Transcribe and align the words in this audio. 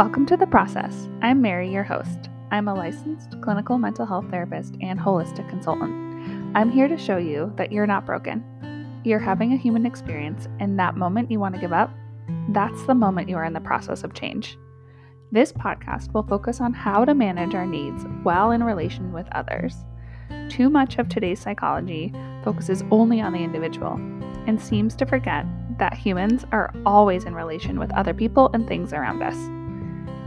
Welcome 0.00 0.24
to 0.28 0.36
the 0.38 0.46
process. 0.46 1.10
I'm 1.20 1.42
Mary, 1.42 1.70
your 1.70 1.84
host. 1.84 2.30
I'm 2.50 2.68
a 2.68 2.74
licensed 2.74 3.38
clinical 3.42 3.76
mental 3.76 4.06
health 4.06 4.30
therapist 4.30 4.74
and 4.80 4.98
holistic 4.98 5.46
consultant. 5.50 5.92
I'm 6.56 6.70
here 6.70 6.88
to 6.88 6.96
show 6.96 7.18
you 7.18 7.52
that 7.56 7.70
you're 7.70 7.86
not 7.86 8.06
broken. 8.06 8.42
You're 9.04 9.18
having 9.18 9.52
a 9.52 9.58
human 9.58 9.84
experience, 9.84 10.48
and 10.58 10.78
that 10.78 10.96
moment 10.96 11.30
you 11.30 11.38
want 11.38 11.54
to 11.54 11.60
give 11.60 11.74
up, 11.74 11.90
that's 12.48 12.82
the 12.84 12.94
moment 12.94 13.28
you 13.28 13.36
are 13.36 13.44
in 13.44 13.52
the 13.52 13.60
process 13.60 14.02
of 14.02 14.14
change. 14.14 14.56
This 15.32 15.52
podcast 15.52 16.14
will 16.14 16.22
focus 16.22 16.62
on 16.62 16.72
how 16.72 17.04
to 17.04 17.12
manage 17.12 17.54
our 17.54 17.66
needs 17.66 18.02
while 18.22 18.52
in 18.52 18.64
relation 18.64 19.12
with 19.12 19.28
others. 19.32 19.84
Too 20.48 20.70
much 20.70 20.96
of 20.96 21.10
today's 21.10 21.40
psychology 21.40 22.10
focuses 22.42 22.82
only 22.90 23.20
on 23.20 23.34
the 23.34 23.44
individual 23.44 23.96
and 24.46 24.58
seems 24.58 24.96
to 24.96 25.04
forget 25.04 25.44
that 25.78 25.92
humans 25.92 26.46
are 26.52 26.72
always 26.86 27.24
in 27.24 27.34
relation 27.34 27.78
with 27.78 27.92
other 27.92 28.14
people 28.14 28.48
and 28.54 28.66
things 28.66 28.94
around 28.94 29.22
us. 29.22 29.36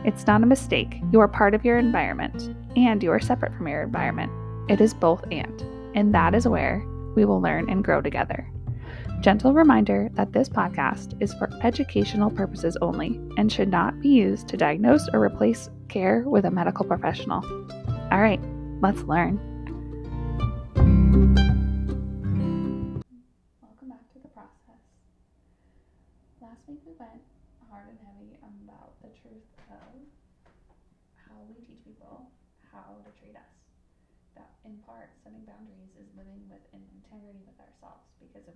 It's 0.06 0.28
not 0.28 0.44
a 0.44 0.46
mistake. 0.46 1.00
You 1.12 1.20
are 1.22 1.28
part 1.28 1.54
of 1.54 1.64
your 1.64 1.78
environment 1.78 2.54
and 2.76 3.02
you 3.02 3.12
are 3.12 3.20
separate 3.20 3.56
from 3.56 3.68
your 3.68 3.84
environment. 3.84 4.32
It 4.70 4.82
is 4.82 4.94
both 4.94 5.24
and. 5.32 5.62
And 5.96 6.14
that 6.14 6.36
is 6.36 6.48
where 6.48 6.86
we 7.16 7.26
will 7.26 7.42
learn 7.42 7.70
and 7.70 7.84
grow 7.84 8.02
together. 8.02 8.50
Gentle 9.22 9.54
reminder 9.54 10.10
that 10.16 10.34
this 10.34 10.50
podcast 10.50 11.16
is 11.22 11.34
for 11.34 11.50
educational 11.62 12.30
purposes 12.30 12.76
only 12.82 13.18
and 13.38 13.50
should 13.50 13.70
not 13.70 14.02
be 14.02 14.10
used 14.10 14.50
to 14.50 14.58
diagnose 14.58 15.08
or 15.14 15.24
replace 15.24 15.70
care 15.88 16.24
with 16.28 16.44
a 16.44 16.52
medical 16.52 16.86
professional. 16.86 17.42
All 18.12 18.20
right, 18.20 18.42
let's 18.82 19.04
learn. 19.04 19.40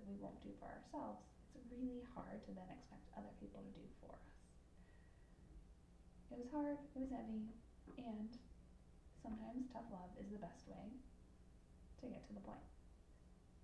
We 0.08 0.16
won't 0.24 0.40
do 0.40 0.56
for 0.58 0.72
ourselves, 0.72 1.22
it's 1.54 1.68
really 1.70 2.02
hard 2.16 2.40
to 2.48 2.52
then 2.56 2.68
expect 2.72 3.04
other 3.14 3.32
people 3.44 3.60
to 3.60 3.72
do 3.76 3.86
for 4.00 4.16
us. 4.16 4.28
It 6.32 6.40
was 6.40 6.50
hard, 6.52 6.80
it 6.80 7.00
was 7.00 7.12
heavy, 7.12 7.52
and 8.00 8.32
sometimes 9.20 9.68
tough 9.72 9.88
love 9.92 10.12
is 10.16 10.32
the 10.32 10.40
best 10.40 10.64
way 10.72 10.88
to 12.00 12.06
get 12.08 12.24
to 12.28 12.34
the 12.34 12.44
point. 12.44 12.64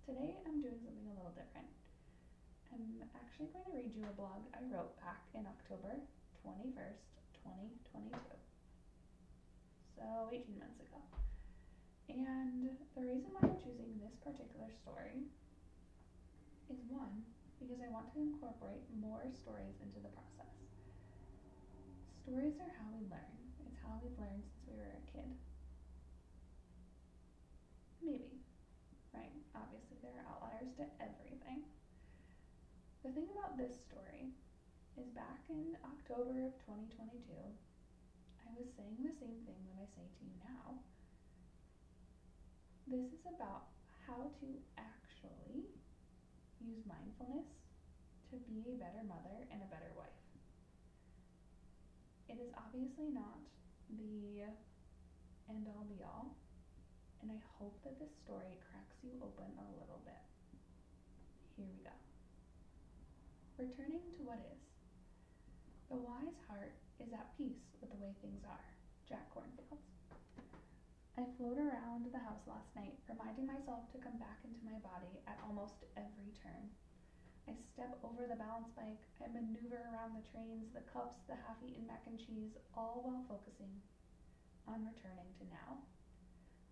Today 0.04 0.36
I'm 0.44 0.60
doing 0.60 0.76
something 0.84 1.08
a 1.08 1.16
little 1.16 1.32
different. 1.32 1.68
I'm 2.74 3.06
actually 3.14 3.48
going 3.54 3.64
to 3.70 3.72
read 3.72 3.94
you 3.94 4.04
a 4.04 4.14
blog 4.18 4.44
I 4.50 4.60
wrote 4.66 4.98
back 5.00 5.22
in 5.32 5.46
October 5.46 5.96
21st, 6.42 7.06
2022. 7.40 8.18
So 9.94 10.04
18 10.34 10.58
months 10.58 10.82
ago. 10.82 10.98
And 12.10 12.74
the 12.98 13.06
reason 13.06 13.30
why 13.32 13.48
I'm 13.48 13.56
choosing 13.62 13.94
this 14.02 14.18
particular 14.20 14.68
story 14.82 15.30
is 16.70 16.80
one, 16.88 17.24
because 17.60 17.80
I 17.80 17.88
want 17.92 18.12
to 18.14 18.20
incorporate 18.20 18.84
more 18.96 19.24
stories 19.32 19.76
into 19.82 20.00
the 20.00 20.12
process. 20.12 20.54
Stories 22.24 22.56
are 22.60 22.72
how 22.80 22.88
we 22.92 23.04
learn. 23.10 23.36
It's 23.68 23.80
how 23.84 24.00
we've 24.00 24.16
learned 24.16 24.44
since 24.44 24.64
we 24.64 24.76
were 24.80 24.96
a 24.96 25.04
kid. 25.12 25.28
Maybe, 28.00 28.40
right? 29.12 29.32
Obviously, 29.52 30.00
there 30.00 30.16
are 30.20 30.28
outliers 30.32 30.72
to 30.80 30.84
everything. 31.00 31.68
The 33.04 33.12
thing 33.12 33.28
about 33.32 33.60
this 33.60 33.76
story 33.84 34.32
is 34.96 35.08
back 35.12 35.44
in 35.52 35.76
October 35.84 36.48
of 36.48 36.56
2022, 36.64 37.20
I 38.40 38.50
was 38.56 38.70
saying 38.76 38.96
the 39.02 39.12
same 39.20 39.42
thing 39.44 39.60
that 39.68 39.76
I 39.82 39.86
say 39.92 40.06
to 40.06 40.20
you 40.24 40.36
now. 40.40 40.80
This 42.86 43.12
is 43.12 43.24
about 43.26 43.68
how 44.06 44.30
to 44.40 44.48
actually 44.78 45.68
use 46.64 46.82
mindfulness 46.88 47.46
to 48.32 48.40
be 48.48 48.64
a 48.72 48.80
better 48.80 49.04
mother 49.04 49.44
and 49.52 49.60
a 49.60 49.68
better 49.68 49.92
wife. 49.94 50.20
It 52.28 52.40
is 52.40 52.50
obviously 52.56 53.12
not 53.12 53.38
the 53.94 54.48
end 55.46 55.68
all 55.68 55.84
be 55.84 56.00
all, 56.00 56.34
and 57.22 57.30
I 57.30 57.38
hope 57.60 57.76
that 57.84 58.00
this 58.00 58.10
story 58.24 58.58
cracks 58.72 58.96
you 59.04 59.12
open 59.20 59.52
a 59.60 59.66
little 59.78 60.00
bit. 60.02 60.24
Here 61.54 61.68
we 61.68 61.78
go. 61.84 61.94
Returning 63.60 64.02
to 64.18 64.22
what 64.26 64.42
is. 64.42 64.64
The 65.92 66.00
wise 66.00 66.34
heart 66.48 66.74
is 66.98 67.12
at 67.12 67.36
peace 67.38 67.62
with 67.78 67.92
the 67.92 68.00
way 68.02 68.16
things 68.18 68.42
are. 68.48 68.66
Jack 69.06 69.30
Kornfield. 69.30 69.53
I 71.14 71.22
float 71.38 71.62
around 71.62 72.10
the 72.10 72.18
house 72.18 72.42
last 72.50 72.74
night, 72.74 72.98
reminding 73.06 73.46
myself 73.46 73.86
to 73.94 74.02
come 74.02 74.18
back 74.18 74.42
into 74.42 74.58
my 74.66 74.82
body 74.82 75.22
at 75.30 75.38
almost 75.46 75.86
every 75.94 76.34
turn. 76.34 76.66
I 77.46 77.54
step 77.54 78.02
over 78.02 78.26
the 78.26 78.34
balance 78.34 78.74
bike, 78.74 78.98
I 79.22 79.30
maneuver 79.30 79.78
around 79.94 80.18
the 80.18 80.26
trains, 80.34 80.74
the 80.74 80.82
cups, 80.90 81.22
the 81.30 81.38
half 81.38 81.62
eaten 81.62 81.86
mac 81.86 82.02
and 82.10 82.18
cheese, 82.18 82.58
all 82.74 83.06
while 83.06 83.22
focusing 83.30 83.70
on 84.66 84.82
returning 84.82 85.30
to 85.38 85.46
now. 85.54 85.86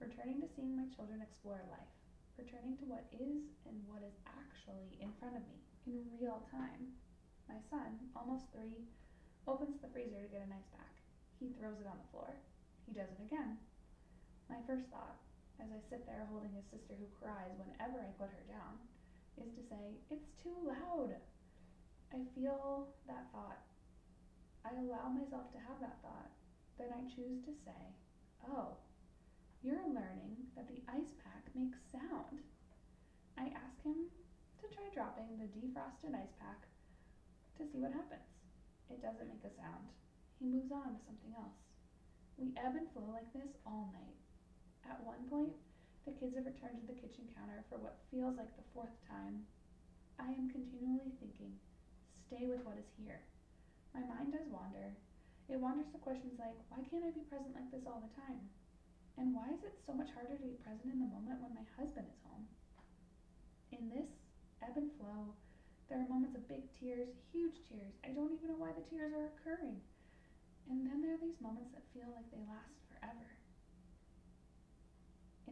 Returning 0.02 0.42
to 0.42 0.50
seeing 0.58 0.74
my 0.74 0.90
children 0.90 1.22
explore 1.22 1.62
life. 1.70 1.94
Returning 2.34 2.74
to 2.82 2.86
what 2.90 3.06
is 3.14 3.46
and 3.70 3.78
what 3.86 4.02
is 4.02 4.18
actually 4.26 4.98
in 4.98 5.14
front 5.22 5.38
of 5.38 5.46
me 5.46 5.62
in 5.86 6.02
real 6.18 6.42
time. 6.50 6.98
My 7.46 7.62
son, 7.70 7.94
almost 8.18 8.50
three, 8.50 8.90
opens 9.46 9.78
the 9.78 9.92
freezer 9.94 10.18
to 10.18 10.34
get 10.34 10.42
an 10.42 10.50
ice 10.50 10.66
pack. 10.74 10.98
He 11.38 11.54
throws 11.54 11.78
it 11.78 11.86
on 11.86 12.02
the 12.02 12.10
floor. 12.10 12.34
He 12.90 12.90
does 12.90 13.06
it 13.14 13.22
again. 13.22 13.62
My 14.52 14.60
first 14.68 14.84
thought, 14.92 15.16
as 15.64 15.72
I 15.72 15.80
sit 15.88 16.04
there 16.04 16.28
holding 16.28 16.52
his 16.52 16.68
sister 16.68 16.92
who 16.92 17.08
cries 17.16 17.56
whenever 17.56 18.04
I 18.04 18.12
put 18.20 18.28
her 18.28 18.44
down, 18.52 18.76
is 19.40 19.48
to 19.56 19.64
say, 19.72 19.96
It's 20.12 20.28
too 20.44 20.52
loud. 20.60 21.16
I 22.12 22.20
feel 22.36 22.92
that 23.08 23.32
thought. 23.32 23.64
I 24.68 24.76
allow 24.76 25.08
myself 25.08 25.48
to 25.56 25.64
have 25.64 25.80
that 25.80 26.04
thought. 26.04 26.28
Then 26.76 26.92
I 26.92 27.00
choose 27.16 27.40
to 27.48 27.56
say, 27.64 27.80
Oh, 28.44 28.76
you're 29.64 29.88
learning 29.88 30.36
that 30.52 30.68
the 30.68 30.84
ice 30.84 31.16
pack 31.24 31.48
makes 31.56 31.80
sound. 31.88 32.44
I 33.40 33.56
ask 33.56 33.80
him 33.80 34.04
to 34.60 34.68
try 34.68 34.84
dropping 34.92 35.32
the 35.40 35.48
defrosted 35.48 36.12
ice 36.12 36.36
pack 36.36 36.68
to 37.56 37.64
see 37.72 37.80
what 37.80 37.96
happens. 37.96 38.28
It 38.92 39.00
doesn't 39.00 39.32
make 39.32 39.48
a 39.48 39.56
sound. 39.56 39.88
He 40.36 40.44
moves 40.44 40.68
on 40.68 40.92
to 40.92 41.00
something 41.08 41.32
else. 41.40 41.56
We 42.36 42.52
ebb 42.60 42.76
and 42.76 42.92
flow 42.92 43.08
like 43.16 43.32
this 43.32 43.48
all 43.64 43.88
night. 43.96 44.21
At 44.88 45.02
one 45.04 45.22
point, 45.30 45.54
the 46.04 46.14
kids 46.18 46.34
have 46.34 46.46
returned 46.46 46.82
to 46.82 46.86
the 46.90 46.98
kitchen 46.98 47.30
counter 47.34 47.62
for 47.70 47.78
what 47.78 48.02
feels 48.10 48.34
like 48.34 48.50
the 48.58 48.66
fourth 48.74 48.94
time. 49.06 49.46
I 50.18 50.34
am 50.34 50.50
continually 50.50 51.14
thinking, 51.22 51.54
stay 52.26 52.46
with 52.50 52.66
what 52.66 52.78
is 52.78 52.90
here. 52.98 53.22
My 53.94 54.02
mind 54.02 54.34
does 54.34 54.48
wander. 54.50 54.94
It 55.50 55.60
wanders 55.60 55.90
to 55.92 56.00
questions 56.00 56.38
like, 56.38 56.56
why 56.70 56.82
can't 56.88 57.04
I 57.04 57.12
be 57.14 57.26
present 57.28 57.54
like 57.54 57.70
this 57.70 57.86
all 57.86 58.02
the 58.02 58.16
time? 58.18 58.40
And 59.20 59.36
why 59.36 59.52
is 59.52 59.62
it 59.62 59.76
so 59.84 59.92
much 59.92 60.08
harder 60.16 60.34
to 60.34 60.48
be 60.48 60.62
present 60.64 60.88
in 60.88 60.98
the 60.98 61.12
moment 61.12 61.44
when 61.44 61.52
my 61.52 61.66
husband 61.76 62.08
is 62.08 62.20
home? 62.24 62.48
In 63.70 63.92
this 63.92 64.08
ebb 64.64 64.80
and 64.80 64.90
flow, 64.96 65.36
there 65.92 66.00
are 66.00 66.08
moments 66.08 66.34
of 66.34 66.48
big 66.48 66.64
tears, 66.80 67.12
huge 67.30 67.60
tears. 67.68 67.92
I 68.00 68.16
don't 68.16 68.32
even 68.32 68.48
know 68.48 68.60
why 68.60 68.72
the 68.72 68.86
tears 68.88 69.12
are 69.12 69.28
occurring. 69.36 69.76
And 70.70 70.88
then 70.88 71.04
there 71.04 71.12
are 71.12 71.20
these 71.20 71.36
moments 71.42 71.74
that 71.76 71.84
feel 71.92 72.08
like 72.16 72.24
they 72.32 72.40
last 72.48 72.72
forever. 72.88 73.28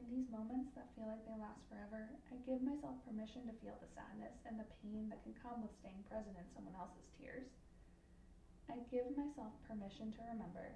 In 0.00 0.09
these 0.09 0.33
moments 0.33 0.72
that 0.72 0.88
feel 0.97 1.12
like 1.12 1.21
they 1.28 1.37
last 1.37 1.61
forever, 1.69 2.09
I 2.33 2.41
give 2.49 2.65
myself 2.65 2.97
permission 3.05 3.44
to 3.44 3.55
feel 3.60 3.77
the 3.84 3.92
sadness 3.92 4.33
and 4.48 4.57
the 4.57 4.65
pain 4.80 5.13
that 5.13 5.21
can 5.21 5.36
come 5.45 5.60
with 5.60 5.77
staying 5.77 6.01
present 6.09 6.41
in 6.41 6.48
someone 6.57 6.72
else's 6.72 7.04
tears. 7.21 7.45
I 8.72 8.80
give 8.89 9.13
myself 9.13 9.53
permission 9.69 10.16
to 10.16 10.24
remember 10.33 10.72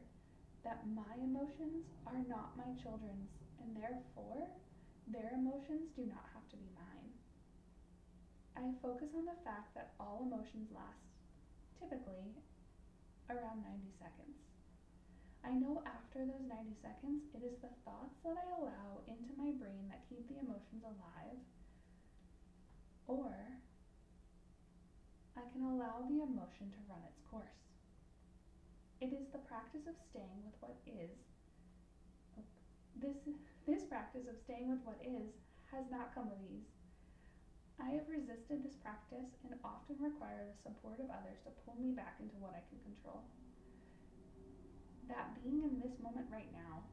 that 0.68 0.84
my 0.92 1.08
emotions 1.24 1.88
are 2.04 2.20
not 2.28 2.52
my 2.60 2.68
children's, 2.84 3.32
and 3.64 3.72
therefore, 3.72 4.44
their 5.08 5.32
emotions 5.32 5.88
do 5.96 6.04
not 6.04 6.28
have 6.36 6.44
to 6.52 6.60
be 6.60 6.68
mine. 6.76 7.08
I 8.60 8.76
focus 8.84 9.16
on 9.16 9.24
the 9.24 9.40
fact 9.40 9.72
that 9.72 9.96
all 9.96 10.20
emotions 10.28 10.68
last, 10.68 11.16
typically, 11.80 12.28
around 13.32 13.64
90 13.64 13.88
seconds. 13.96 14.43
I 15.44 15.52
know 15.52 15.84
after 15.84 16.24
those 16.24 16.48
90 16.48 16.72
seconds, 16.80 17.20
it 17.36 17.44
is 17.44 17.60
the 17.60 17.68
thoughts 17.84 18.16
that 18.24 18.32
I 18.32 18.48
allow 18.56 19.04
into 19.04 19.36
my 19.36 19.52
brain 19.60 19.92
that 19.92 20.08
keep 20.08 20.24
the 20.24 20.40
emotions 20.40 20.80
alive, 20.80 21.36
or 23.04 23.36
I 25.36 25.44
can 25.52 25.68
allow 25.68 26.00
the 26.08 26.24
emotion 26.24 26.72
to 26.72 26.80
run 26.88 27.04
its 27.04 27.20
course. 27.28 27.60
It 29.04 29.12
is 29.12 29.28
the 29.36 29.44
practice 29.44 29.84
of 29.84 30.00
staying 30.08 30.40
with 30.48 30.56
what 30.64 30.80
is. 30.88 31.12
This, 32.96 33.20
this 33.68 33.84
practice 33.84 34.24
of 34.24 34.40
staying 34.48 34.72
with 34.72 34.80
what 34.88 34.96
is 35.04 35.28
has 35.68 35.84
not 35.92 36.14
come 36.16 36.32
with 36.32 36.40
ease. 36.48 36.72
I 37.76 37.92
have 38.00 38.08
resisted 38.08 38.64
this 38.64 38.80
practice 38.80 39.28
and 39.44 39.60
often 39.60 40.00
require 40.00 40.48
the 40.48 40.56
support 40.62 41.04
of 41.04 41.12
others 41.12 41.42
to 41.44 41.52
pull 41.66 41.76
me 41.76 41.92
back 41.92 42.16
into 42.22 42.38
what 42.40 42.56
I 42.56 42.62
can 42.70 42.80
control. 42.80 43.28
That 45.08 45.36
being 45.42 45.62
in 45.64 45.80
this 45.80 45.96
moment 46.00 46.26
right 46.32 46.50
now, 46.52 46.84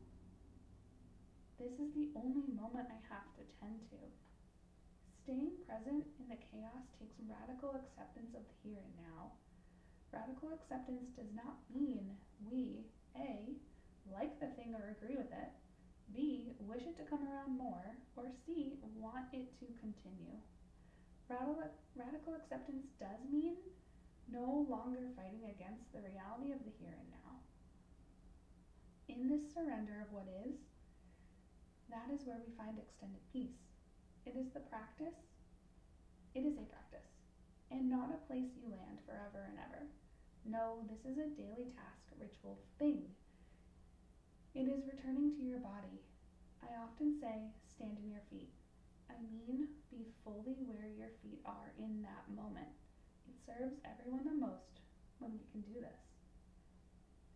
this 1.59 1.77
is 1.77 1.93
the 1.93 2.09
only 2.17 2.49
moment 2.57 2.89
I 2.89 2.99
have 3.13 3.29
to 3.37 3.43
tend 3.61 3.77
to. 3.93 4.01
Staying 5.23 5.61
present 5.69 6.09
in 6.17 6.25
the 6.27 6.41
chaos 6.49 6.81
takes 6.97 7.13
radical 7.29 7.77
acceptance 7.77 8.33
of 8.33 8.41
the 8.41 8.57
here 8.65 8.81
and 8.81 8.95
now. 9.05 9.37
Radical 10.09 10.51
acceptance 10.57 11.07
does 11.13 11.29
not 11.37 11.61
mean 11.69 12.17
we, 12.49 12.89
A, 13.15 13.53
like 14.09 14.33
the 14.41 14.49
thing 14.57 14.73
or 14.73 14.97
agree 14.97 15.15
with 15.15 15.29
it, 15.29 15.51
B, 16.11 16.57
wish 16.65 16.83
it 16.83 16.97
to 16.97 17.05
come 17.05 17.23
around 17.29 17.55
more, 17.55 17.95
or 18.17 18.27
C, 18.45 18.81
want 18.97 19.29
it 19.31 19.47
to 19.61 19.65
continue. 19.79 20.35
Radical, 21.29 21.69
radical 21.95 22.33
acceptance 22.35 22.89
does 22.99 23.21
mean 23.31 23.55
no 24.27 24.65
longer 24.67 25.07
fighting 25.15 25.45
against 25.45 25.85
the 25.93 26.01
reality 26.01 26.51
of 26.51 26.59
the 26.65 26.73
here 26.81 26.97
and 26.97 27.09
now. 27.13 27.20
In 29.11 29.27
this 29.27 29.51
surrender 29.51 29.99
of 29.99 30.15
what 30.15 30.31
is, 30.47 30.55
that 31.91 32.07
is 32.15 32.23
where 32.23 32.39
we 32.39 32.55
find 32.55 32.79
extended 32.79 33.19
peace. 33.35 33.59
It 34.23 34.39
is 34.39 34.47
the 34.55 34.63
practice, 34.71 35.19
it 36.31 36.47
is 36.47 36.55
a 36.55 36.63
practice, 36.71 37.11
and 37.67 37.91
not 37.91 38.15
a 38.15 38.23
place 38.23 38.55
you 38.55 38.71
land 38.71 39.03
forever 39.03 39.51
and 39.51 39.59
ever. 39.59 39.83
No, 40.47 40.87
this 40.87 41.03
is 41.03 41.19
a 41.19 41.27
daily 41.35 41.75
task, 41.75 42.07
ritual 42.15 42.63
thing. 42.79 43.03
It 44.55 44.71
is 44.71 44.87
returning 44.87 45.35
to 45.35 45.43
your 45.43 45.59
body. 45.59 45.99
I 46.63 46.71
often 46.79 47.19
say, 47.19 47.51
stand 47.67 47.99
in 47.99 48.07
your 48.15 48.23
feet. 48.31 48.55
I 49.11 49.19
mean, 49.19 49.67
be 49.91 50.07
fully 50.23 50.55
where 50.63 50.87
your 50.87 51.11
feet 51.19 51.43
are 51.43 51.75
in 51.75 51.99
that 52.07 52.31
moment. 52.31 52.71
It 53.27 53.35
serves 53.43 53.75
everyone 53.83 54.23
the 54.23 54.39
most 54.39 54.79
when 55.19 55.35
we 55.35 55.43
can 55.51 55.67
do 55.67 55.83
this. 55.83 55.99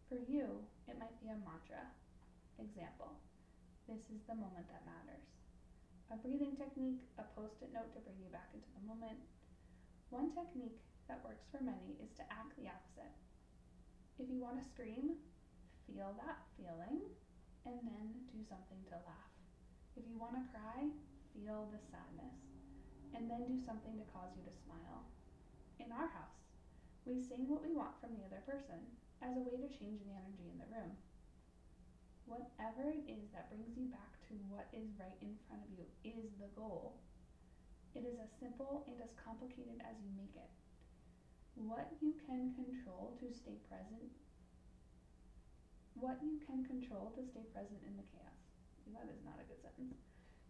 For 0.07 0.23
you, 0.23 0.63
a 1.29 1.37
mantra. 1.41 1.89
Example 2.61 3.17
This 3.89 4.05
is 4.13 4.21
the 4.29 4.37
moment 4.37 4.69
that 4.69 4.85
matters. 4.85 5.25
A 6.13 6.15
breathing 6.21 6.53
technique, 6.53 7.01
a 7.17 7.25
post 7.33 7.57
it 7.65 7.73
note 7.73 7.89
to 7.97 8.05
bring 8.05 8.21
you 8.21 8.29
back 8.29 8.53
into 8.53 8.69
the 8.77 8.85
moment. 8.85 9.17
One 10.13 10.29
technique 10.37 10.77
that 11.09 11.25
works 11.25 11.49
for 11.49 11.61
many 11.65 11.97
is 11.97 12.13
to 12.21 12.25
act 12.29 12.53
the 12.57 12.69
opposite. 12.69 13.13
If 14.21 14.29
you 14.29 14.37
want 14.37 14.61
to 14.61 14.69
scream, 14.69 15.17
feel 15.89 16.13
that 16.21 16.45
feeling 16.53 17.09
and 17.65 17.81
then 17.81 18.05
do 18.29 18.45
something 18.45 18.85
to 18.93 19.01
laugh. 19.09 19.33
If 19.97 20.05
you 20.05 20.21
want 20.21 20.37
to 20.37 20.45
cry, 20.53 20.93
feel 21.33 21.65
the 21.73 21.81
sadness, 21.89 22.37
and 23.17 23.25
then 23.25 23.49
do 23.49 23.57
something 23.65 23.97
to 23.97 24.05
cause 24.13 24.29
you 24.37 24.45
to 24.45 24.53
smile. 24.61 25.09
In 25.81 25.89
our 25.89 26.07
house, 26.13 26.45
we 27.03 27.17
sing 27.17 27.49
what 27.49 27.65
we 27.65 27.73
want 27.73 27.97
from 27.97 28.13
the 28.13 28.25
other 28.25 28.45
person 28.45 28.85
as 29.25 29.33
a 29.33 29.45
way 29.45 29.57
to 29.57 29.69
change 29.73 30.05
the 30.05 30.13
energy 30.13 30.53
in 30.53 30.61
the 30.61 30.69
room. 30.69 30.93
Whatever 32.25 32.89
it 32.89 33.05
is 33.05 33.29
that 33.37 33.53
brings 33.53 33.77
you 33.77 33.85
back 33.93 34.17
to 34.29 34.33
what 34.49 34.65
is 34.73 34.89
right 34.97 35.17
in 35.21 35.37
front 35.45 35.61
of 35.61 35.69
you 35.77 35.85
is 36.01 36.33
the 36.41 36.49
goal. 36.57 36.97
It 37.93 38.01
is 38.01 38.17
as 38.17 38.33
simple 38.41 38.83
and 38.89 38.97
as 38.99 39.13
complicated 39.13 39.77
as 39.85 39.93
you 40.01 40.09
make 40.17 40.33
it. 40.33 40.49
What 41.55 41.93
you 42.01 42.17
can 42.25 42.51
control 42.57 43.15
to 43.21 43.29
stay 43.29 43.61
present. 43.69 44.09
What 45.95 46.19
you 46.19 46.41
can 46.43 46.65
control 46.65 47.13
to 47.15 47.23
stay 47.23 47.45
present 47.53 47.79
in 47.85 47.95
the 47.95 48.03
chaos. 48.09 48.35
That 48.91 49.07
is 49.07 49.21
not 49.23 49.39
a 49.39 49.47
good 49.47 49.61
sentence. 49.61 49.95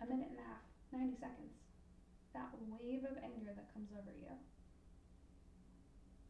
a 0.00 0.06
minute 0.06 0.28
and 0.30 0.38
a 0.38 0.42
half, 0.42 0.62
90 0.92 1.16
seconds. 1.18 1.65
That 2.36 2.52
wave 2.68 3.08
of 3.08 3.16
anger 3.24 3.56
that 3.56 3.72
comes 3.72 3.88
over 3.96 4.12
you. 4.12 4.28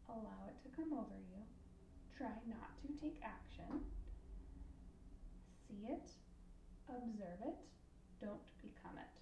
Allow 0.06 0.46
it 0.46 0.54
to 0.62 0.70
come 0.70 0.94
over 0.94 1.18
you. 1.18 1.42
Try 2.14 2.30
not 2.46 2.78
to 2.86 2.94
take 2.94 3.18
action. 3.26 3.82
See 5.66 5.82
it, 5.90 6.06
observe 6.86 7.42
it, 7.42 7.58
don't 8.22 8.46
become 8.62 8.94
it. 9.02 9.18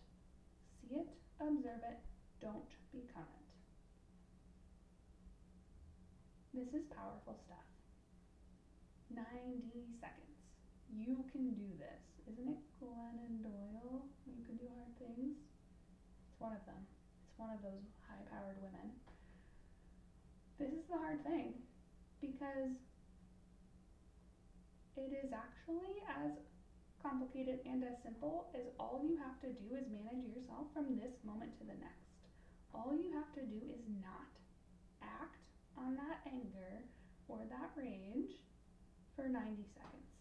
See 0.84 1.00
it, 1.00 1.08
observe 1.40 1.80
it, 1.88 2.04
don't 2.44 2.68
become 2.92 3.32
it. 3.32 3.48
This 6.52 6.68
is 6.76 6.84
powerful 6.92 7.40
stuff. 7.48 7.64
90 9.08 9.72
seconds. 10.04 10.36
You 10.92 11.24
can 11.32 11.56
do 11.56 11.66
this. 11.80 12.04
Isn't 12.30 12.46
it 12.46 12.60
Glennon 12.76 13.42
Doyle? 13.42 14.04
You 14.28 14.44
can 14.44 14.56
do 14.60 14.68
hard 14.68 14.92
things. 15.00 15.33
One 16.44 16.52
of 16.52 16.68
them. 16.68 16.84
It's 17.24 17.40
one 17.40 17.56
of 17.56 17.64
those 17.64 17.88
high 18.04 18.20
powered 18.28 18.60
women. 18.60 18.92
This 20.60 20.76
is 20.76 20.84
the 20.92 21.00
hard 21.00 21.24
thing 21.24 21.56
because 22.20 22.76
it 24.92 25.08
is 25.24 25.32
actually 25.32 26.04
as 26.04 26.36
complicated 27.00 27.64
and 27.64 27.80
as 27.80 27.96
simple 28.04 28.52
as 28.52 28.68
all 28.76 29.00
you 29.00 29.16
have 29.16 29.40
to 29.40 29.56
do 29.56 29.72
is 29.72 29.88
manage 29.88 30.28
yourself 30.36 30.68
from 30.76 31.00
this 31.00 31.16
moment 31.24 31.56
to 31.56 31.64
the 31.64 31.80
next. 31.80 32.12
All 32.76 32.92
you 32.92 33.08
have 33.16 33.32
to 33.40 33.44
do 33.48 33.64
is 33.72 33.80
not 34.04 34.28
act 35.00 35.40
on 35.80 35.96
that 35.96 36.28
anger 36.28 36.84
or 37.24 37.40
that 37.48 37.72
rage 37.72 38.36
for 39.16 39.32
90 39.32 39.64
seconds. 39.72 40.12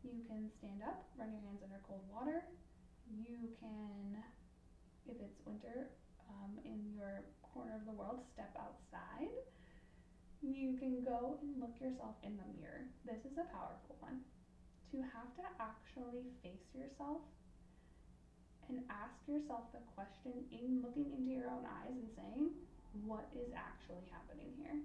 You 0.00 0.24
can 0.24 0.48
stand 0.64 0.80
up, 0.80 1.12
run 1.20 1.28
your 1.28 1.44
hands 1.44 1.60
under 1.60 1.84
cold 1.84 2.08
water. 2.08 2.40
You 3.04 3.52
can, 3.60 4.16
if 5.08 5.16
it's 5.20 5.40
winter 5.46 5.90
um, 6.28 6.58
in 6.64 6.92
your 6.96 7.24
corner 7.42 7.76
of 7.76 7.86
the 7.86 7.92
world, 7.92 8.22
step 8.32 8.54
outside. 8.58 9.32
You 10.40 10.76
can 10.80 11.04
go 11.04 11.36
and 11.42 11.60
look 11.60 11.76
yourself 11.80 12.16
in 12.24 12.36
the 12.36 12.48
mirror. 12.56 12.88
This 13.04 13.20
is 13.28 13.36
a 13.36 13.48
powerful 13.52 14.00
one. 14.00 14.24
To 14.92 15.04
have 15.04 15.30
to 15.36 15.44
actually 15.60 16.32
face 16.42 16.66
yourself 16.74 17.22
and 18.68 18.82
ask 18.88 19.18
yourself 19.28 19.68
the 19.74 19.84
question 19.94 20.46
in 20.50 20.82
looking 20.82 21.12
into 21.12 21.30
your 21.30 21.50
own 21.50 21.66
eyes 21.66 21.94
and 21.94 22.10
saying, 22.16 22.44
what 23.06 23.28
is 23.34 23.50
actually 23.54 24.06
happening 24.10 24.50
here? 24.58 24.78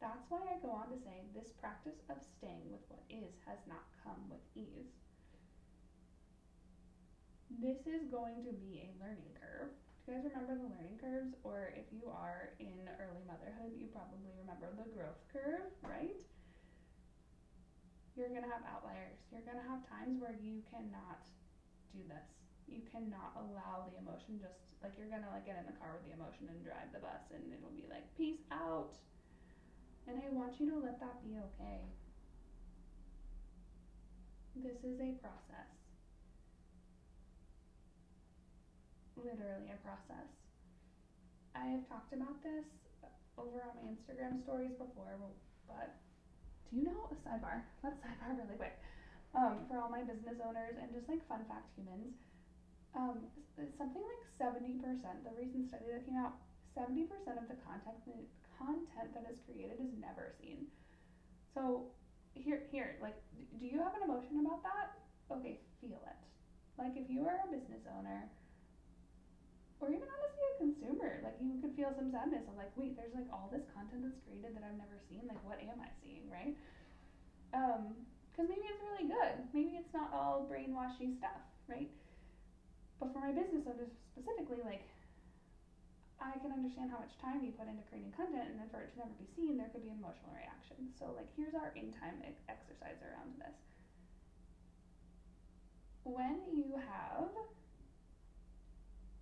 That's 0.00 0.26
why 0.30 0.38
I 0.46 0.62
go 0.62 0.70
on 0.70 0.90
to 0.94 0.98
say 1.02 1.26
this 1.34 1.50
practice 1.58 1.98
of 2.06 2.22
staying 2.38 2.70
with 2.70 2.82
what 2.86 3.02
is 3.10 3.34
has 3.46 3.58
not 3.66 3.82
come 4.02 4.18
with 4.30 4.42
ease. 4.54 4.94
This 7.56 7.80
is 7.88 8.04
going 8.12 8.44
to 8.44 8.52
be 8.52 8.84
a 8.84 8.92
learning 9.00 9.32
curve. 9.40 9.72
Do 10.04 10.12
you 10.12 10.20
guys 10.20 10.28
remember 10.28 10.60
the 10.60 10.68
learning 10.68 11.00
curves, 11.00 11.32
or 11.44 11.72
if 11.72 11.88
you 11.88 12.04
are 12.12 12.52
in 12.60 12.84
early 13.00 13.24
motherhood, 13.24 13.72
you 13.76 13.88
probably 13.88 14.20
remember 14.36 14.68
the 14.76 14.84
growth 14.92 15.20
curve, 15.32 15.72
right? 15.80 16.20
You're 18.16 18.28
gonna 18.28 18.52
have 18.52 18.64
outliers. 18.68 19.16
You're 19.32 19.44
gonna 19.48 19.64
have 19.64 19.84
times 19.88 20.20
where 20.20 20.36
you 20.36 20.60
cannot 20.68 21.24
do 21.92 22.04
this. 22.04 22.28
You 22.68 22.84
cannot 22.92 23.32
allow 23.36 23.88
the 23.88 23.96
emotion 24.00 24.36
just 24.42 24.58
like 24.82 24.92
you're 24.98 25.08
gonna 25.08 25.30
like 25.32 25.46
get 25.48 25.56
in 25.56 25.64
the 25.70 25.76
car 25.78 25.94
with 25.96 26.04
the 26.04 26.12
emotion 26.18 26.50
and 26.50 26.58
drive 26.60 26.90
the 26.92 27.00
bus 27.00 27.30
and 27.30 27.46
it'll 27.54 27.72
be 27.72 27.86
like 27.88 28.04
peace 28.18 28.42
out. 28.50 28.98
And 30.10 30.18
I 30.18 30.28
want 30.34 30.58
you 30.58 30.68
to 30.72 30.78
let 30.82 30.98
that 31.00 31.22
be 31.22 31.38
okay. 31.52 31.84
This 34.58 34.82
is 34.82 34.98
a 34.98 35.14
process. 35.22 35.77
Literally 39.18 39.74
a 39.74 39.78
process. 39.82 40.30
I 41.58 41.66
have 41.74 41.82
talked 41.90 42.14
about 42.14 42.38
this 42.46 42.66
over 43.34 43.66
on 43.66 43.74
my 43.82 43.90
Instagram 43.90 44.38
stories 44.46 44.74
before, 44.78 45.18
but 45.66 45.98
do 46.70 46.78
you 46.78 46.86
know 46.86 47.10
a 47.10 47.16
sidebar? 47.26 47.66
Let's 47.82 47.98
sidebar 47.98 48.38
really 48.38 48.54
quick. 48.54 48.78
Um, 49.34 49.66
for 49.66 49.82
all 49.82 49.90
my 49.90 50.06
business 50.06 50.38
owners 50.38 50.78
and 50.78 50.94
just 50.94 51.10
like 51.10 51.20
fun 51.26 51.42
fact 51.50 51.66
humans, 51.74 52.14
um, 52.94 53.26
something 53.76 54.02
like 54.06 54.22
70%, 54.38 54.82
the 55.26 55.34
recent 55.34 55.66
study 55.66 55.90
that 55.90 56.06
came 56.06 56.16
out, 56.16 56.38
70% 56.78 57.10
of 57.34 57.46
the 57.50 57.58
content 57.66 57.98
content 58.58 59.14
that 59.14 59.26
is 59.30 59.38
created 59.46 59.78
is 59.78 59.94
never 59.98 60.34
seen. 60.42 60.66
So 61.54 61.90
here 62.34 62.62
here 62.70 62.98
like 63.02 63.18
do 63.58 63.66
you 63.66 63.78
have 63.82 63.94
an 63.98 64.06
emotion 64.06 64.42
about 64.46 64.62
that? 64.62 64.98
Okay, 65.30 65.62
feel 65.80 66.02
it. 66.06 66.18
Like 66.78 66.94
if 66.94 67.10
you 67.10 67.26
are 67.26 67.38
a 67.46 67.48
business 67.50 67.82
owner 67.98 68.30
or 69.78 69.88
even 69.94 70.06
honestly 70.10 70.44
a 70.50 70.54
consumer, 70.58 71.22
like 71.22 71.38
you 71.38 71.62
could 71.62 71.74
feel 71.78 71.94
some 71.94 72.10
sadness 72.10 72.46
of 72.50 72.58
like, 72.58 72.74
wait, 72.74 72.98
there's 72.98 73.14
like 73.14 73.30
all 73.30 73.46
this 73.50 73.62
content 73.70 74.02
that's 74.02 74.18
created 74.26 74.54
that 74.58 74.66
I've 74.66 74.78
never 74.78 74.98
seen. 75.06 75.22
Like, 75.26 75.38
what 75.46 75.62
am 75.62 75.78
I 75.78 75.90
seeing, 76.02 76.26
right? 76.26 76.58
Um, 77.54 77.94
because 78.30 78.50
maybe 78.54 78.70
it's 78.70 78.82
really 78.86 79.10
good. 79.10 79.34
Maybe 79.50 79.74
it's 79.74 79.90
not 79.90 80.14
all 80.14 80.46
brainwashy 80.46 81.18
stuff, 81.18 81.42
right? 81.66 81.90
But 83.02 83.10
for 83.10 83.18
my 83.18 83.34
business 83.34 83.66
owners 83.66 83.90
specifically, 84.14 84.62
like, 84.62 84.86
I 86.22 86.34
can 86.38 86.50
understand 86.50 86.90
how 86.90 87.02
much 87.02 87.14
time 87.18 87.42
you 87.42 87.54
put 87.54 87.70
into 87.70 87.82
creating 87.90 88.14
content, 88.14 88.50
and 88.50 88.58
then 88.58 88.70
for 88.70 88.82
it 88.82 88.94
to 88.94 89.06
never 89.06 89.14
be 89.18 89.26
seen, 89.34 89.58
there 89.58 89.70
could 89.70 89.86
be 89.86 89.94
emotional 89.94 90.34
reaction. 90.34 90.90
So, 90.98 91.14
like, 91.14 91.30
here's 91.34 91.54
our 91.54 91.74
in 91.78 91.94
time 91.98 92.18
exercise 92.50 92.98
around 93.02 93.38
this. 93.38 93.58
When 96.02 96.42
you 96.54 96.78
have 96.78 97.30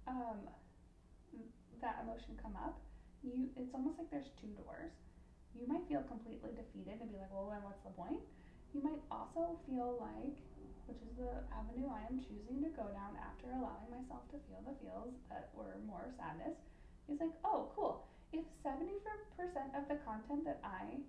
um, 0.07 0.39
that 1.83 2.03
emotion 2.03 2.39
come 2.41 2.57
up, 2.57 2.79
you 3.23 3.51
it's 3.57 3.75
almost 3.75 3.99
like 3.99 4.11
there's 4.11 4.31
two 4.41 4.51
doors. 4.59 4.95
You 5.55 5.67
might 5.67 5.85
feel 5.89 6.05
completely 6.05 6.53
defeated 6.53 7.01
and 7.01 7.09
be 7.09 7.17
like, 7.17 7.33
well, 7.33 7.49
then 7.49 7.65
what's 7.65 7.81
the 7.83 7.95
point? 7.97 8.21
You 8.77 8.85
might 8.85 9.01
also 9.09 9.57
feel 9.65 9.97
like, 9.97 10.37
which 10.85 11.01
is 11.01 11.17
the 11.17 11.41
avenue 11.49 11.89
I 11.89 12.05
am 12.13 12.21
choosing 12.21 12.61
to 12.61 12.71
go 12.77 12.85
down 12.93 13.17
after 13.17 13.57
allowing 13.57 13.89
myself 13.89 14.29
to 14.37 14.39
feel 14.45 14.61
the 14.69 14.77
feels 14.85 15.17
that 15.33 15.49
were 15.57 15.81
more 15.89 16.13
sadness, 16.21 16.61
is 17.09 17.17
like, 17.21 17.33
oh, 17.45 17.73
cool. 17.73 18.05
If 18.37 18.45
74% 18.61 19.01
of 19.79 19.89
the 19.89 19.97
content 20.05 20.45
that 20.45 20.61
I 20.61 21.01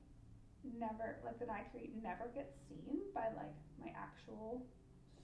never, 0.63 1.19
like 1.25 1.39
that 1.43 1.51
I 1.51 1.67
create, 1.73 1.91
never 1.99 2.31
gets 2.31 2.55
seen 2.69 3.03
by 3.11 3.27
like 3.35 3.51
my 3.81 3.91
actual 3.97 4.63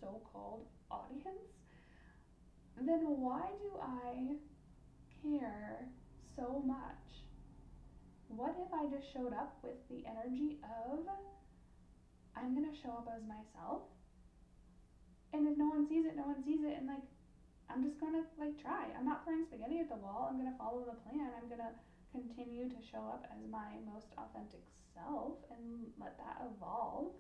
so 0.01 0.19
called 0.33 0.67
audience, 0.91 1.62
then 2.81 3.01
why 3.21 3.49
do 3.61 3.79
I 3.81 4.37
care 5.21 5.85
so 6.35 6.61
much? 6.65 7.23
What 8.27 8.55
if 8.57 8.73
I 8.73 8.89
just 8.89 9.13
showed 9.13 9.33
up 9.33 9.57
with 9.61 9.77
the 9.89 10.03
energy 10.09 10.57
of 10.65 11.05
I'm 12.35 12.55
gonna 12.55 12.75
show 12.81 12.89
up 12.89 13.07
as 13.13 13.21
myself? 13.29 13.83
And 15.33 15.47
if 15.47 15.57
no 15.57 15.69
one 15.69 15.87
sees 15.87 16.05
it, 16.05 16.17
no 16.17 16.25
one 16.25 16.43
sees 16.43 16.61
it, 16.65 16.77
and 16.77 16.87
like 16.87 17.05
I'm 17.69 17.83
just 17.83 17.99
gonna 17.99 18.25
like 18.37 18.57
try. 18.61 18.89
I'm 18.97 19.05
not 19.05 19.23
throwing 19.23 19.45
spaghetti 19.45 19.79
at 19.79 19.89
the 19.89 19.97
wall. 19.97 20.29
I'm 20.29 20.37
gonna 20.37 20.57
follow 20.57 20.81
the 20.85 20.97
plan. 21.05 21.29
I'm 21.37 21.49
gonna 21.49 21.77
continue 22.11 22.69
to 22.69 22.79
show 22.89 23.01
up 23.09 23.25
as 23.29 23.41
my 23.49 23.81
most 23.85 24.13
authentic 24.17 24.61
self 24.93 25.41
and 25.49 25.89
let 25.97 26.17
that 26.17 26.45
evolve. 26.45 27.13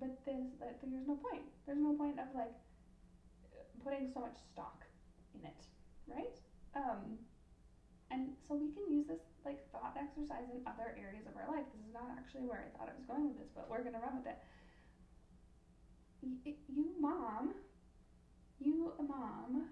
But 0.00 0.16
this, 0.24 0.44
there's 0.60 1.08
no 1.08 1.16
point. 1.16 1.48
There's 1.66 1.80
no 1.80 1.92
point 1.94 2.20
of 2.20 2.28
like 2.34 2.52
putting 3.82 4.10
so 4.12 4.20
much 4.20 4.36
stock 4.52 4.84
in 5.34 5.44
it, 5.44 5.66
right? 6.06 6.36
Um, 6.74 7.18
and 8.10 8.32
so 8.46 8.54
we 8.54 8.72
can 8.72 8.88
use 8.90 9.06
this 9.06 9.20
like 9.44 9.60
thought 9.72 9.96
exercise 9.96 10.48
in 10.50 10.60
other 10.66 10.96
areas 10.96 11.26
of 11.26 11.36
our 11.36 11.46
life. 11.48 11.64
This 11.72 11.84
is 11.86 11.92
not 11.92 12.08
actually 12.16 12.46
where 12.48 12.64
I 12.64 12.68
thought 12.76 12.88
I 12.88 12.96
was 12.96 13.04
going 13.04 13.26
with 13.28 13.38
this, 13.38 13.50
but 13.54 13.68
we're 13.68 13.82
gonna 13.84 14.00
run 14.00 14.16
with 14.16 14.26
it. 14.26 14.38
Y- 16.22 16.54
you 16.68 16.94
mom, 17.00 17.54
you 18.58 18.92
mom, 19.00 19.68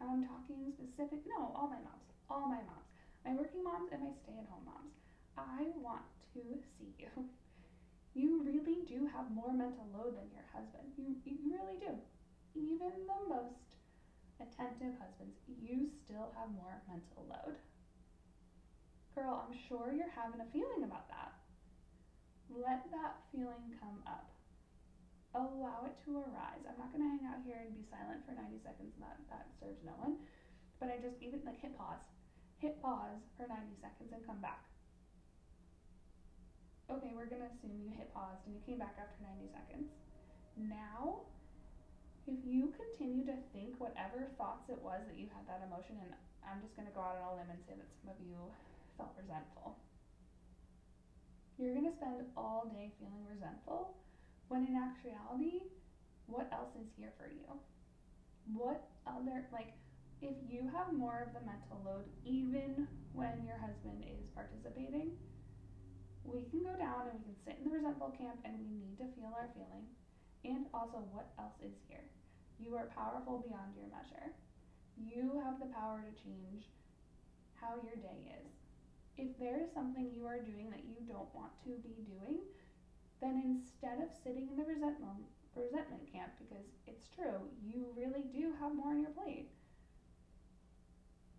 I'm 0.00 0.22
talking 0.26 0.72
specific. 0.72 1.20
No, 1.26 1.52
all 1.54 1.68
my 1.68 1.80
moms, 1.80 2.08
all 2.28 2.46
my 2.48 2.62
moms, 2.62 2.88
my 3.24 3.34
working 3.34 3.62
moms 3.62 3.90
and 3.92 4.02
my 4.02 4.12
stay-at-home 4.24 4.64
moms. 4.64 4.94
I 5.36 5.70
want 5.76 6.02
to 6.34 6.42
see 6.78 6.94
you. 6.98 7.08
You 8.14 8.42
really 8.42 8.82
do 8.88 9.06
have 9.06 9.30
more 9.30 9.52
mental 9.52 9.86
load 9.94 10.16
than 10.16 10.26
your 10.32 10.42
husband. 10.52 10.90
You 10.96 11.14
you 11.24 11.36
really 11.54 11.78
do 11.78 11.94
even 12.54 13.04
the 13.04 13.20
most 13.28 13.68
attentive 14.38 14.94
husbands, 14.98 15.34
you 15.48 15.90
still 16.04 16.30
have 16.38 16.50
more 16.54 16.78
mental 16.86 17.26
load. 17.26 17.58
Girl, 19.18 19.42
I'm 19.42 19.54
sure 19.66 19.90
you're 19.90 20.14
having 20.14 20.38
a 20.38 20.48
feeling 20.54 20.86
about 20.86 21.10
that. 21.10 21.34
Let 22.48 22.86
that 22.94 23.18
feeling 23.34 23.74
come 23.82 23.98
up. 24.06 24.30
Allow 25.34 25.84
it 25.84 25.96
to 26.06 26.24
arise. 26.24 26.62
I'm 26.64 26.78
not 26.80 26.94
going 26.94 27.04
to 27.04 27.12
hang 27.12 27.26
out 27.28 27.44
here 27.44 27.60
and 27.60 27.74
be 27.74 27.84
silent 27.92 28.24
for 28.24 28.32
90 28.32 28.62
seconds. 28.64 28.94
That, 29.02 29.20
that 29.28 29.50
serves 29.60 29.82
no 29.84 29.92
one. 30.00 30.22
But 30.80 30.94
I 30.94 31.02
just 31.02 31.20
even 31.20 31.42
like 31.44 31.60
hit 31.60 31.76
pause. 31.76 32.00
Hit 32.62 32.80
pause 32.80 33.20
for 33.36 33.44
90 33.44 33.76
seconds 33.82 34.10
and 34.14 34.22
come 34.24 34.40
back. 34.40 34.64
Okay, 36.88 37.12
we're 37.12 37.28
going 37.28 37.44
to 37.44 37.50
assume 37.52 37.76
you 37.76 37.92
hit 37.92 38.08
pause 38.16 38.40
and 38.48 38.56
you 38.56 38.62
came 38.64 38.80
back 38.80 38.96
after 38.96 39.20
90 39.20 39.52
seconds. 39.52 39.92
Now 40.56 41.28
if 42.28 42.44
you 42.44 42.68
continue 42.76 43.24
to 43.24 43.36
think 43.56 43.80
whatever 43.80 44.28
thoughts 44.36 44.68
it 44.68 44.76
was 44.84 45.00
that 45.08 45.16
you 45.16 45.32
had 45.32 45.48
that 45.48 45.64
emotion, 45.64 45.96
and 46.04 46.12
I'm 46.44 46.60
just 46.60 46.76
going 46.76 46.84
to 46.84 46.92
go 46.92 47.00
out 47.00 47.16
on 47.16 47.24
a 47.24 47.34
limb 47.40 47.48
and 47.48 47.62
say 47.64 47.72
that 47.72 47.88
some 48.04 48.12
of 48.12 48.20
you 48.20 48.36
felt 49.00 49.16
resentful, 49.16 49.80
you're 51.56 51.72
going 51.72 51.88
to 51.88 51.96
spend 51.96 52.28
all 52.36 52.68
day 52.68 52.92
feeling 53.00 53.24
resentful 53.24 53.96
when 54.52 54.68
in 54.68 54.76
actuality, 54.76 55.72
what 56.28 56.52
else 56.52 56.76
is 56.76 56.88
here 57.00 57.16
for 57.16 57.32
you? 57.32 57.48
What 58.52 58.84
other, 59.08 59.48
like, 59.48 59.72
if 60.20 60.36
you 60.44 60.68
have 60.68 60.92
more 60.92 61.24
of 61.24 61.32
the 61.32 61.40
mental 61.48 61.80
load, 61.80 62.04
even 62.28 62.88
when 63.16 63.40
your 63.48 63.56
husband 63.56 64.04
is 64.04 64.28
participating, 64.36 65.16
we 66.24 66.44
can 66.52 66.60
go 66.60 66.76
down 66.76 67.08
and 67.08 67.16
we 67.24 67.32
can 67.32 67.36
sit 67.44 67.56
in 67.56 67.64
the 67.64 67.72
resentful 67.72 68.12
camp 68.20 68.44
and 68.44 68.52
we 68.60 68.68
need 68.68 69.00
to 69.00 69.08
feel 69.16 69.32
our 69.32 69.48
feeling. 69.56 69.88
And 70.44 70.66
also, 70.72 71.02
what 71.10 71.30
else 71.38 71.58
is 71.64 71.74
here? 71.88 72.04
You 72.58 72.76
are 72.76 72.90
powerful 72.94 73.42
beyond 73.46 73.74
your 73.74 73.90
measure. 73.90 74.34
You 74.98 75.38
have 75.44 75.58
the 75.58 75.70
power 75.74 76.02
to 76.02 76.12
change 76.22 76.66
how 77.54 77.78
your 77.82 77.98
day 77.98 78.34
is. 78.38 78.50
If 79.18 79.34
there 79.38 79.58
is 79.58 79.70
something 79.74 80.14
you 80.14 80.26
are 80.26 80.38
doing 80.38 80.70
that 80.70 80.86
you 80.86 81.02
don't 81.06 81.30
want 81.34 81.50
to 81.66 81.74
be 81.82 81.94
doing, 82.06 82.38
then 83.20 83.42
instead 83.42 83.98
of 83.98 84.14
sitting 84.22 84.48
in 84.50 84.56
the 84.56 84.66
resentment 84.66 85.26
resentment 85.58 86.06
camp 86.12 86.30
because 86.38 86.62
it's 86.86 87.10
true, 87.10 87.50
you 87.66 87.90
really 87.98 88.22
do 88.30 88.54
have 88.60 88.74
more 88.74 88.94
on 88.94 89.02
your 89.02 89.10
plate. 89.10 89.50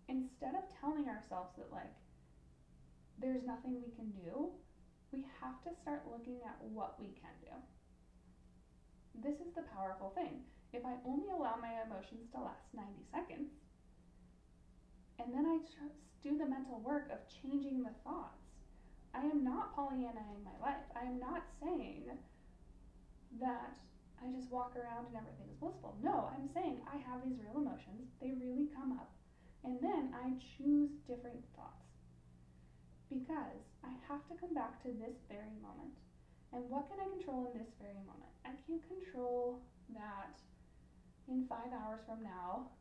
Instead 0.08 0.52
of 0.52 0.68
telling 0.80 1.08
ourselves 1.08 1.56
that 1.56 1.72
like 1.72 1.96
there's 3.16 3.44
nothing 3.46 3.80
we 3.80 3.88
can 3.96 4.12
do, 4.12 4.52
we 5.12 5.24
have 5.40 5.56
to 5.64 5.72
start 5.80 6.04
looking 6.10 6.40
at 6.44 6.60
what 6.68 7.00
we 7.00 7.08
can 7.16 7.32
do. 7.40 7.56
This 9.14 9.34
is 9.40 9.54
the 9.54 9.66
powerful 9.74 10.10
thing 10.14 10.44
if 10.72 10.86
I 10.86 10.94
only 11.04 11.30
allow 11.30 11.58
my 11.60 11.82
emotions 11.82 12.30
to 12.32 12.40
last 12.40 12.70
90 12.74 12.90
seconds, 13.10 13.50
and 15.18 15.34
then 15.34 15.46
I 15.46 15.58
just 15.66 15.98
do 16.22 16.38
the 16.38 16.46
mental 16.46 16.80
work 16.80 17.10
of 17.10 17.18
changing 17.26 17.82
the 17.82 17.94
thoughts, 18.04 18.38
I 19.14 19.26
am 19.26 19.42
not 19.42 19.74
Pollyannaing 19.74 20.46
my 20.46 20.54
life. 20.62 20.86
I 20.94 21.04
am 21.04 21.18
not 21.18 21.42
saying 21.60 22.06
that 23.40 23.74
I 24.22 24.30
just 24.30 24.50
walk 24.52 24.76
around 24.76 25.10
and 25.10 25.16
everything 25.16 25.50
is 25.50 25.58
blissful. 25.58 25.98
No, 26.02 26.30
I'm 26.30 26.48
saying 26.54 26.78
I 26.86 26.96
have 27.02 27.24
these 27.24 27.40
real 27.42 27.58
emotions, 27.58 28.06
they 28.20 28.32
really 28.38 28.68
come 28.76 28.92
up, 28.92 29.10
and 29.64 29.80
then 29.82 30.14
I 30.14 30.38
choose 30.56 30.90
different 31.08 31.42
thoughts. 31.56 31.90
Because 33.10 33.66
I 33.82 33.90
have 34.06 34.22
to 34.30 34.38
come 34.38 34.54
back 34.54 34.80
to 34.84 34.94
this 34.94 35.18
very 35.26 35.58
moment. 35.58 35.98
And 36.52 36.66
what 36.66 36.90
can 36.90 36.98
I 36.98 37.06
control 37.14 37.50
in 37.52 37.58
this 37.62 37.70
very 37.78 38.02
moment? 38.02 38.34
I 38.42 38.58
can't 38.66 38.82
control 38.90 39.62
that 39.94 40.34
in 41.30 41.46
five 41.46 41.70
hours 41.70 42.02
from 42.06 42.26
now, 42.26 42.74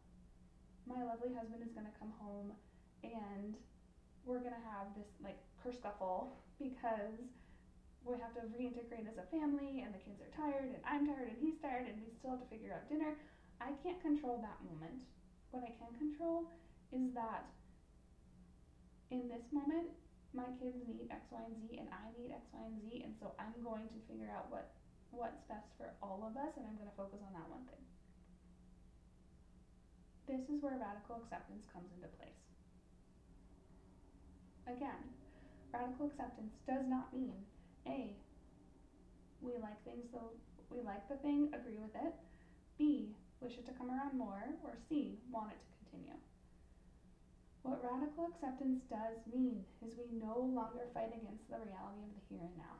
my 0.89 1.05
lovely 1.05 1.29
husband 1.37 1.61
is 1.61 1.69
gonna 1.77 1.93
come 2.01 2.09
home 2.17 2.49
and 3.05 3.53
we're 4.25 4.41
gonna 4.41 4.65
have 4.65 4.89
this 4.97 5.09
like 5.21 5.37
kerfuffle 5.61 6.33
because 6.57 7.21
we 8.01 8.17
have 8.17 8.33
to 8.33 8.41
reintegrate 8.49 9.05
as 9.05 9.21
a 9.21 9.27
family 9.29 9.85
and 9.85 9.93
the 9.93 10.01
kids 10.01 10.17
are 10.17 10.33
tired 10.33 10.73
and 10.73 10.81
I'm 10.81 11.05
tired 11.05 11.29
and 11.29 11.37
he's 11.37 11.61
tired 11.61 11.85
and 11.85 12.01
we 12.01 12.09
still 12.17 12.33
have 12.33 12.41
to 12.41 12.49
figure 12.49 12.73
out 12.73 12.89
dinner. 12.89 13.21
I 13.61 13.77
can't 13.85 14.01
control 14.01 14.41
that 14.41 14.57
moment. 14.65 14.97
What 15.51 15.61
I 15.61 15.71
can 15.77 15.93
control 15.99 16.49
is 16.89 17.13
that 17.13 17.45
in 19.11 19.29
this 19.29 19.45
moment 19.51 19.93
my 20.33 20.49
kids 20.61 20.77
need 20.85 21.09
X, 21.09 21.25
Y, 21.33 21.41
and 21.41 21.57
Z 21.65 21.81
and 21.81 21.89
I 21.89 22.13
need 22.13 22.31
X, 22.31 22.45
Y, 22.53 22.61
and 22.61 22.77
Z 22.85 23.01
and 23.05 23.13
so 23.17 23.33
I'm 23.41 23.55
going 23.63 23.89
to 23.89 23.99
figure 24.05 24.29
out 24.29 24.49
what 24.53 24.71
what's 25.09 25.41
best 25.49 25.65
for 25.77 25.89
all 26.05 26.21
of 26.21 26.37
us 26.37 26.53
and 26.57 26.65
I'm 26.69 26.77
gonna 26.77 26.93
focus 26.93 27.19
on 27.25 27.33
that 27.33 27.49
one 27.49 27.65
thing. 27.65 27.81
This 30.29 30.45
is 30.53 30.61
where 30.61 30.77
radical 30.77 31.25
acceptance 31.25 31.65
comes 31.73 31.89
into 31.97 32.09
place. 32.21 32.37
Again, 34.69 35.01
radical 35.73 36.13
acceptance 36.13 36.53
does 36.69 36.85
not 36.85 37.09
mean 37.09 37.33
A, 37.89 38.13
we 39.41 39.53
like 39.57 39.81
things 39.83 40.05
so 40.11 40.31
we 40.69 40.81
like 40.81 41.07
the 41.09 41.17
thing, 41.17 41.49
agree 41.53 41.79
with 41.81 41.95
it. 41.95 42.13
B, 42.77 43.15
wish 43.41 43.57
it 43.57 43.65
to 43.65 43.73
come 43.73 43.89
around 43.89 44.17
more, 44.17 44.43
or 44.63 44.77
C, 44.87 45.17
want 45.31 45.51
it 45.51 45.57
to 45.57 45.71
continue. 45.81 46.15
What 47.63 47.83
radical 47.83 48.31
acceptance 48.31 48.79
does 48.89 49.19
mean 49.27 49.65
is 49.83 49.97
we 49.99 50.07
no 50.15 50.39
longer 50.39 50.87
fight 50.93 51.11
against 51.11 51.49
the 51.51 51.59
reality 51.59 52.07
of 52.07 52.15
the 52.15 52.23
here 52.31 52.47
and 52.47 52.55
now. 52.55 52.79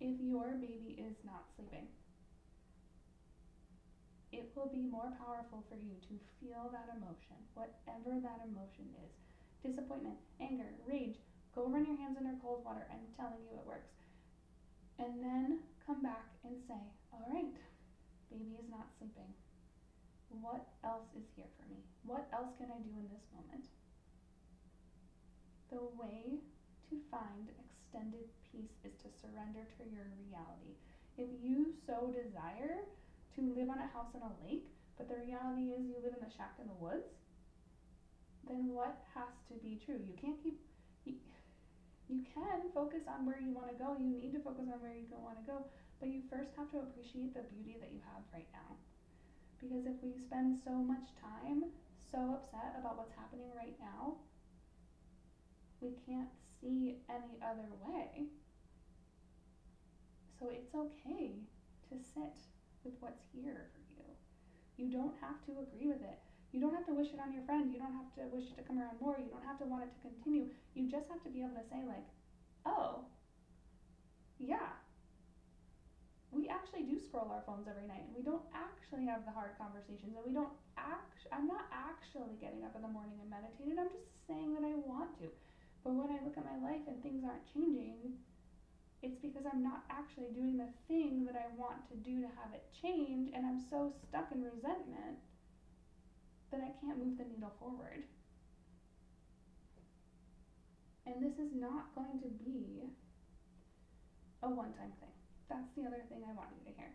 If 0.00 0.16
your 0.24 0.56
baby 0.56 0.96
is 0.96 1.14
not 1.24 1.44
sleeping, 1.54 1.88
it 4.32 4.50
will 4.56 4.72
be 4.72 4.82
more 4.82 5.12
powerful 5.20 5.62
for 5.68 5.76
you 5.76 5.94
to 6.08 6.14
feel 6.40 6.72
that 6.72 6.90
emotion, 6.96 7.38
whatever 7.54 8.18
that 8.24 8.42
emotion 8.42 8.88
is 9.04 9.12
disappointment, 9.62 10.16
anger, 10.40 10.74
rage. 10.84 11.16
Go 11.54 11.68
run 11.68 11.86
your 11.86 11.96
hands 11.96 12.18
under 12.18 12.34
cold 12.42 12.64
water. 12.64 12.84
I'm 12.90 13.06
telling 13.16 13.40
you 13.46 13.56
it 13.56 13.66
works. 13.66 13.94
And 14.98 15.22
then 15.22 15.60
come 15.86 16.02
back 16.02 16.26
and 16.44 16.56
say, 16.66 16.82
All 17.12 17.24
right, 17.32 17.54
baby 18.30 18.58
is 18.58 18.68
not 18.68 18.90
sleeping. 18.98 19.32
What 20.40 20.66
else 20.82 21.08
is 21.14 21.26
here 21.36 21.50
for 21.58 21.66
me? 21.70 21.84
What 22.02 22.26
else 22.32 22.54
can 22.58 22.70
I 22.70 22.80
do 22.82 22.92
in 22.96 23.08
this 23.10 23.26
moment? 23.34 23.66
The 25.70 25.82
way 25.94 26.42
to 26.90 26.94
find 27.10 27.50
extended 27.58 28.26
peace 28.50 28.74
is 28.84 28.94
to 29.02 29.08
surrender 29.22 29.66
to 29.78 29.82
your 29.90 30.06
reality. 30.14 30.78
If 31.18 31.30
you 31.42 31.74
so 31.86 32.10
desire, 32.10 32.86
to 33.34 33.40
live 33.58 33.70
on 33.70 33.82
a 33.82 33.90
house 33.90 34.14
on 34.14 34.22
a 34.22 34.34
lake, 34.46 34.70
but 34.94 35.10
the 35.10 35.18
reality 35.18 35.74
is 35.74 35.82
you 35.82 35.98
live 35.98 36.14
in 36.14 36.22
the 36.22 36.30
shack 36.30 36.54
in 36.62 36.70
the 36.70 36.78
woods, 36.78 37.10
then 38.46 38.70
what 38.70 39.02
has 39.14 39.30
to 39.50 39.54
be 39.58 39.80
true? 39.82 39.98
You 39.98 40.14
can't 40.14 40.38
keep 40.42 40.60
you, 41.04 41.18
you 42.08 42.22
can 42.36 42.70
focus 42.72 43.02
on 43.08 43.26
where 43.26 43.40
you 43.40 43.50
want 43.50 43.72
to 43.72 43.78
go. 43.80 43.96
You 43.98 44.12
need 44.12 44.32
to 44.36 44.42
focus 44.44 44.68
on 44.68 44.78
where 44.78 44.92
you 44.92 45.08
want 45.10 45.40
to 45.40 45.46
go, 45.48 45.66
but 45.98 46.12
you 46.12 46.22
first 46.28 46.52
have 46.56 46.70
to 46.72 46.84
appreciate 46.84 47.32
the 47.34 47.42
beauty 47.48 47.80
that 47.80 47.90
you 47.90 48.00
have 48.12 48.22
right 48.32 48.48
now. 48.52 48.76
Because 49.64 49.88
if 49.88 49.96
we 50.04 50.12
spend 50.12 50.60
so 50.60 50.76
much 50.76 51.08
time 51.16 51.64
so 52.12 52.36
upset 52.36 52.76
about 52.76 53.00
what's 53.00 53.16
happening 53.16 53.48
right 53.56 53.72
now, 53.80 54.20
we 55.80 55.96
can't 56.04 56.28
see 56.60 57.00
any 57.08 57.40
other 57.40 57.72
way. 57.80 58.28
So 60.36 60.52
it's 60.52 60.68
okay 60.76 61.40
to 61.88 61.96
sit 61.96 62.36
with 62.84 62.92
what's 63.00 63.24
here 63.32 63.72
for 63.72 63.80
you. 63.96 64.04
You 64.76 64.92
don't 64.92 65.16
have 65.24 65.40
to 65.48 65.64
agree 65.64 65.88
with 65.88 66.04
it. 66.04 66.20
You 66.52 66.60
don't 66.60 66.76
have 66.76 66.84
to 66.86 66.92
wish 66.92 67.08
it 67.08 67.18
on 67.24 67.32
your 67.32 67.42
friend. 67.48 67.72
You 67.72 67.80
don't 67.80 67.96
have 67.96 68.12
to 68.20 68.28
wish 68.28 68.52
it 68.52 68.60
to 68.60 68.62
come 68.68 68.78
around 68.78 69.00
more. 69.00 69.16
You 69.16 69.32
don't 69.32 69.48
have 69.48 69.58
to 69.58 69.64
want 69.64 69.88
it 69.88 69.90
to 69.96 70.00
continue. 70.04 70.52
You 70.74 70.92
just 70.92 71.08
have 71.08 71.24
to 71.24 71.30
be 71.32 71.40
able 71.40 71.56
to 71.56 71.66
say, 71.72 71.80
like, 71.88 72.04
oh, 72.68 73.08
yeah, 74.38 74.76
we 76.34 76.50
actually 76.50 76.82
do 76.82 76.98
scroll 76.98 77.30
our 77.30 77.46
phones 77.46 77.70
every 77.70 77.86
night. 77.86 78.02
And 78.10 78.14
we 78.18 78.26
don't 78.26 78.44
actually 78.50 79.06
have 79.06 79.22
the 79.22 79.30
hard 79.30 79.54
conversations. 79.56 80.18
And 80.18 80.26
we 80.26 80.34
don't 80.34 80.52
act, 80.76 81.24
I'm 81.30 81.46
not 81.46 81.70
actually 81.70 82.34
getting 82.42 82.66
up 82.66 82.74
in 82.74 82.82
the 82.82 82.90
morning 82.90 83.22
and 83.22 83.30
meditating. 83.30 83.78
I'm 83.78 83.88
just 83.94 84.10
saying 84.26 84.52
that 84.58 84.66
I 84.66 84.74
want 84.82 85.14
to. 85.22 85.30
But 85.86 85.94
when 85.94 86.10
I 86.10 86.18
look 86.26 86.34
at 86.34 86.44
my 86.44 86.58
life 86.58 86.82
and 86.90 86.98
things 87.00 87.22
aren't 87.22 87.46
changing, 87.54 88.18
it's 89.04 89.20
because 89.20 89.44
I'm 89.44 89.62
not 89.62 89.84
actually 89.92 90.32
doing 90.32 90.56
the 90.56 90.72
thing 90.88 91.28
that 91.28 91.36
I 91.36 91.52
want 91.60 91.84
to 91.92 91.96
do 92.00 92.24
to 92.24 92.30
have 92.40 92.56
it 92.56 92.64
change, 92.72 93.30
and 93.36 93.44
I'm 93.44 93.60
so 93.60 93.92
stuck 94.08 94.32
in 94.32 94.42
resentment 94.42 95.20
that 96.50 96.60
I 96.64 96.72
can't 96.80 96.96
move 96.96 97.18
the 97.18 97.24
needle 97.24 97.52
forward. 97.60 98.04
And 101.04 101.20
this 101.20 101.36
is 101.38 101.52
not 101.52 101.94
going 101.94 102.18
to 102.24 102.28
be 102.48 102.88
a 104.42 104.48
one 104.48 104.72
time 104.72 104.92
thing. 105.00 105.12
That's 105.48 105.70
the 105.76 105.84
other 105.84 106.02
thing 106.08 106.24
I 106.24 106.32
want 106.32 106.50
you 106.56 106.64
to 106.70 106.74
hear. 106.76 106.92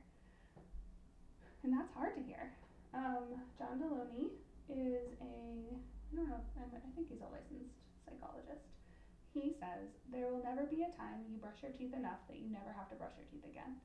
And 1.64 1.74
that's 1.74 1.92
hard 1.94 2.16
to 2.16 2.24
hear. 2.24 2.56
Um, 2.94 3.38
John 3.60 3.78
Delony 3.78 4.34
is 4.72 5.14
a, 5.22 5.76
I 5.76 6.16
don't 6.16 6.30
know, 6.30 6.42
I 6.58 6.92
think 6.96 7.10
he's 7.10 7.22
a 7.22 7.30
licensed 7.30 7.76
psychologist. 8.08 8.66
He 9.34 9.54
says, 9.62 9.94
There 10.10 10.26
will 10.32 10.42
never 10.42 10.66
be 10.66 10.82
a 10.82 10.92
time 10.98 11.22
you 11.30 11.38
brush 11.38 11.62
your 11.62 11.72
teeth 11.78 11.94
enough 11.94 12.26
that 12.28 12.42
you 12.42 12.50
never 12.50 12.74
have 12.74 12.90
to 12.90 12.98
brush 12.98 13.14
your 13.20 13.30
teeth 13.30 13.46
again. 13.46 13.78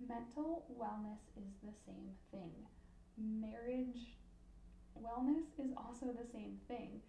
Mental 0.00 0.64
wellness 0.72 1.20
is 1.36 1.52
the 1.60 1.76
same 1.84 2.16
thing. 2.32 2.54
Marriage 3.20 4.16
wellness 4.96 5.44
is 5.60 5.76
also 5.76 6.08
the 6.16 6.24
same 6.32 6.56
thing. 6.68 7.04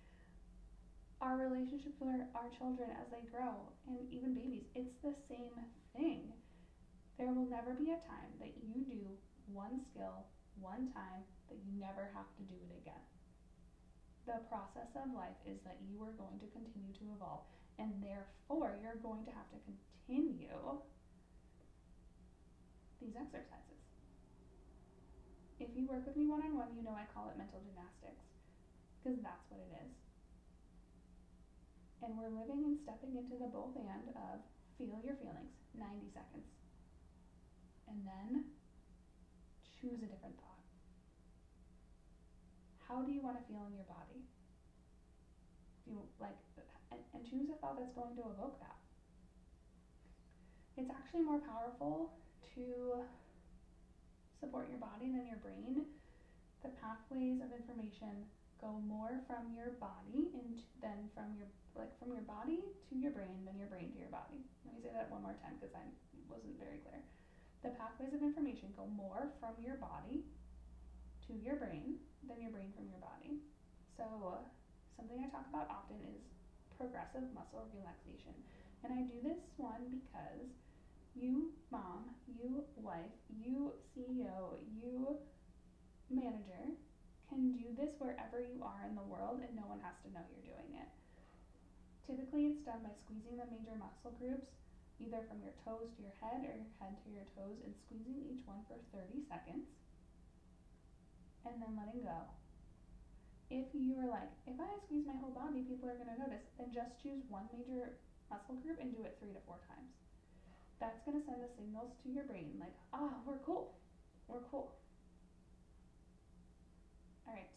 Our 1.21 1.37
relationships 1.37 1.95
with 2.01 2.11
our, 2.11 2.27
our 2.35 2.49
children 2.51 2.89
as 2.99 3.07
they 3.13 3.23
grow, 3.31 3.71
and 3.87 4.11
even 4.11 4.33
babies, 4.33 4.67
it's 4.75 4.97
the 5.03 5.15
same 5.29 5.55
thing. 5.95 6.33
There 7.21 7.29
will 7.29 7.45
never 7.45 7.77
be 7.77 7.93
a 7.93 8.01
time 8.10 8.34
that 8.41 8.57
you 8.65 8.81
do 8.81 9.13
one 9.53 9.86
skill 9.93 10.25
one 10.57 10.89
time 10.97 11.21
that 11.53 11.62
you 11.62 11.77
never 11.77 12.10
have 12.17 12.25
to 12.38 12.43
do 12.49 12.57
it 12.65 12.73
again 12.81 13.05
the 14.25 14.41
process 14.49 14.89
of 14.97 15.13
life 15.13 15.38
is 15.45 15.57
that 15.65 15.77
you 15.86 16.01
are 16.01 16.13
going 16.17 16.38
to 16.41 16.47
continue 16.53 16.93
to 16.97 17.05
evolve 17.13 17.45
and 17.77 17.93
therefore 18.01 18.77
you're 18.81 19.01
going 19.01 19.25
to 19.25 19.34
have 19.34 19.49
to 19.53 19.60
continue 19.65 20.49
these 23.01 23.17
exercises. 23.17 23.81
If 25.57 25.73
you 25.73 25.89
work 25.89 26.05
with 26.05 26.15
me 26.15 26.29
one 26.29 26.45
on 26.45 26.53
one, 26.53 26.69
you 26.77 26.86
know 26.86 26.93
I 26.93 27.10
call 27.10 27.34
it 27.34 27.38
mental 27.38 27.60
gymnastics 27.65 28.21
because 29.01 29.17
that's 29.25 29.45
what 29.49 29.62
it 29.65 29.73
is. 29.81 29.91
And 32.05 32.13
we're 32.17 32.34
living 32.34 32.62
and 32.65 32.77
stepping 32.77 33.17
into 33.17 33.41
the 33.41 33.49
both 33.49 33.73
and 33.73 33.89
of 33.89 34.41
feel 34.77 35.01
your 35.01 35.17
feelings 35.17 35.53
90 35.73 36.13
seconds. 36.13 36.61
And 37.91 38.08
then 38.08 38.47
choose 39.75 39.99
a 39.99 40.08
different 40.08 40.39
thought. 40.39 40.63
How 42.88 43.04
do 43.04 43.12
you 43.12 43.19
want 43.19 43.36
to 43.36 43.43
feel 43.51 43.67
in 43.67 43.75
your 43.75 43.88
body? 43.91 44.23
Do 45.84 45.91
you 45.91 45.99
like, 46.15 46.39
and, 46.91 47.04
and 47.12 47.27
choose 47.27 47.51
a 47.51 47.60
thought 47.60 47.75
that's 47.75 47.91
going 47.91 48.15
to 48.15 48.23
evoke 48.32 48.63
that. 48.63 48.80
It's 50.80 50.88
actually 50.88 51.27
more 51.27 51.43
powerful 51.43 52.15
to 52.56 53.04
support 54.39 54.71
your 54.71 54.80
body 54.80 55.12
than 55.12 55.27
your 55.27 55.43
brain. 55.43 55.84
The 56.63 56.71
pathways 56.80 57.43
of 57.43 57.51
information 57.51 58.23
go 58.63 58.80
more 58.88 59.19
from 59.27 59.51
your 59.51 59.75
body 59.84 60.32
into 60.32 60.63
than 60.80 61.10
from 61.17 61.36
your 61.36 61.49
like 61.75 61.91
from 61.97 62.13
your 62.13 62.23
body 62.23 62.62
to 62.88 62.93
your 62.95 63.12
brain 63.12 63.41
than 63.43 63.58
your 63.58 63.67
brain 63.67 63.91
to 63.91 63.99
your 63.99 64.13
body. 64.13 64.45
Let 64.63 64.77
me 64.77 64.80
say 64.80 64.93
that 64.93 65.10
one 65.10 65.25
more 65.25 65.36
time 65.41 65.58
because 65.60 65.73
I 65.73 65.84
wasn't 66.30 66.56
very 66.62 66.80
clear. 66.86 67.01
The 67.62 67.69
pathways 67.78 68.13
of 68.13 68.26
information 68.26 68.74
go 68.74 68.89
more 68.89 69.30
from 69.39 69.54
your 69.62 69.78
body 69.78 70.26
to 71.28 71.34
your 71.38 71.62
brain 71.62 72.02
than 72.26 72.41
your 72.41 72.50
brain 72.50 72.74
from 72.74 72.89
your 72.89 72.97
body. 72.97 73.38
So, 73.97 74.41
something 74.97 75.21
I 75.21 75.30
talk 75.30 75.45
about 75.54 75.69
often 75.69 76.02
is 76.10 76.26
progressive 76.74 77.30
muscle 77.38 77.69
relaxation. 77.69 78.34
And 78.82 78.89
I 78.89 79.06
do 79.06 79.21
this 79.21 79.38
one 79.62 79.93
because 79.93 80.50
you, 81.13 81.54
mom, 81.69 82.10
you, 82.26 82.65
wife, 82.82 83.13
you, 83.30 83.78
CEO, 83.93 84.58
you, 84.74 85.21
manager, 86.10 86.74
can 87.30 87.54
do 87.54 87.69
this 87.78 87.93
wherever 88.02 88.41
you 88.41 88.65
are 88.65 88.89
in 88.89 88.97
the 88.97 89.06
world 89.06 89.39
and 89.45 89.54
no 89.54 89.69
one 89.69 89.80
has 89.86 89.93
to 90.02 90.10
know 90.10 90.26
you're 90.34 90.50
doing 90.58 90.82
it. 90.82 90.89
Typically, 92.10 92.52
it's 92.52 92.65
done 92.65 92.82
by 92.82 92.91
squeezing 93.06 93.38
the 93.38 93.45
major 93.54 93.78
muscle 93.78 94.17
groups 94.17 94.50
either 95.01 95.25
from 95.25 95.41
your 95.41 95.53
toes 95.65 95.89
to 95.97 95.99
your 96.05 96.15
head 96.21 96.45
or 96.45 96.53
your 96.53 96.73
head 96.77 96.93
to 97.01 97.09
your 97.09 97.27
toes 97.33 97.57
and 97.65 97.73
squeezing 97.85 98.21
each 98.29 98.45
one 98.45 98.61
for 98.69 98.77
30 98.93 99.25
seconds 99.25 99.65
and 101.45 101.57
then 101.57 101.73
letting 101.73 102.05
go. 102.05 102.29
If 103.51 103.67
you 103.75 103.99
are 103.99 104.07
like, 104.07 104.31
if 104.47 104.55
I 104.55 104.69
squeeze 104.87 105.03
my 105.03 105.17
whole 105.19 105.35
body, 105.35 105.65
people 105.67 105.89
are 105.89 105.99
going 105.99 106.13
to 106.13 106.21
notice, 106.21 106.45
then 106.55 106.71
just 106.71 106.95
choose 107.03 107.19
one 107.27 107.49
major 107.51 107.99
muscle 108.31 108.55
group 108.63 108.79
and 108.79 108.95
do 108.95 109.03
it 109.03 109.19
three 109.19 109.35
to 109.35 109.41
four 109.43 109.59
times. 109.67 109.91
That's 110.79 111.01
going 111.03 111.19
to 111.19 111.25
send 111.27 111.43
the 111.43 111.51
signals 111.59 111.91
to 112.05 112.07
your 112.07 112.23
brain 112.23 112.55
like, 112.61 112.77
ah, 112.95 113.19
we're 113.27 113.43
cool. 113.43 113.75
We're 114.31 114.47
cool. 114.47 114.71
All 117.27 117.35
right. 117.35 117.51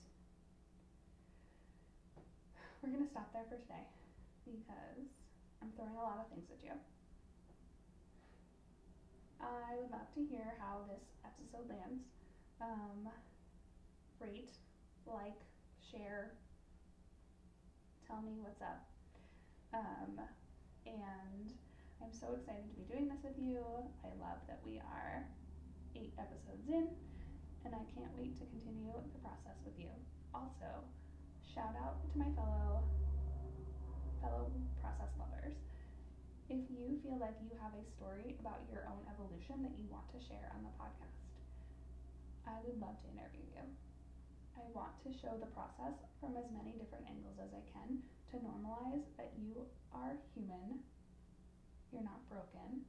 we're 2.84 2.92
gonna 2.92 3.08
stop 3.08 3.32
there 3.32 3.48
for 3.48 3.56
today 3.56 3.88
because 4.44 5.08
I'm 5.62 5.72
throwing 5.72 5.96
a 5.96 6.04
lot 6.04 6.20
of 6.20 6.28
things 6.28 6.44
at 6.52 6.60
you. 6.60 6.76
I 9.44 9.76
would 9.76 9.90
love 9.90 10.08
to 10.14 10.24
hear 10.24 10.56
how 10.58 10.88
this 10.88 11.04
episode 11.20 11.68
lands. 11.68 12.04
Um, 12.60 13.08
rate, 14.20 14.56
like, 15.06 15.36
share, 15.84 16.32
tell 18.06 18.22
me 18.22 18.40
what's 18.40 18.62
up. 18.62 18.88
Um, 19.74 20.16
and 20.86 21.52
I'm 22.00 22.12
so 22.12 22.32
excited 22.40 22.64
to 22.72 22.76
be 22.76 22.88
doing 22.88 23.08
this 23.08 23.20
with 23.20 23.36
you. 23.36 23.60
I 24.00 24.08
love 24.16 24.40
that 24.48 24.60
we 24.64 24.80
are 24.80 25.26
eight 25.96 26.14
episodes 26.16 26.64
in, 26.68 26.88
and 27.64 27.74
I 27.74 27.84
can't 27.92 28.12
wait 28.16 28.38
to 28.40 28.46
continue 28.48 28.96
the 29.12 29.20
process 29.20 29.60
with 29.64 29.76
you. 29.76 29.92
Also, 30.32 30.88
shout 31.52 31.76
out 31.76 32.00
to 32.00 32.18
my 32.18 32.30
fellow 32.32 32.84
fellow 34.22 34.48
process 34.80 35.12
lovers. 35.20 35.56
If 36.52 36.60
you 36.68 37.00
feel 37.00 37.16
like 37.16 37.40
you 37.40 37.56
have 37.56 37.72
a 37.72 37.88
story 37.96 38.36
about 38.36 38.68
your 38.68 38.84
own 38.84 39.00
evolution 39.08 39.64
that 39.64 39.72
you 39.80 39.88
want 39.88 40.04
to 40.12 40.20
share 40.20 40.52
on 40.52 40.60
the 40.60 40.76
podcast, 40.76 41.16
I 42.44 42.60
would 42.68 42.76
love 42.76 43.00
to 43.00 43.08
interview 43.16 43.48
you. 43.48 43.64
I 44.52 44.68
want 44.76 44.92
to 45.08 45.10
show 45.24 45.32
the 45.40 45.48
process 45.56 45.96
from 46.20 46.36
as 46.36 46.44
many 46.52 46.76
different 46.76 47.08
angles 47.08 47.40
as 47.40 47.48
I 47.56 47.64
can 47.72 48.04
to 48.30 48.44
normalize 48.44 49.08
that 49.16 49.32
you 49.40 49.64
are 49.96 50.20
human, 50.36 50.84
you're 51.88 52.04
not 52.04 52.20
broken. 52.28 52.84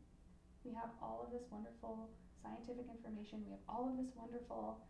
We 0.68 0.76
have 0.76 0.92
all 1.00 1.24
of 1.24 1.32
this 1.32 1.48
wonderful 1.48 2.12
scientific 2.44 2.92
information, 2.92 3.40
we 3.48 3.56
have 3.56 3.66
all 3.72 3.88
of 3.88 3.96
this 3.96 4.12
wonderful 4.20 4.84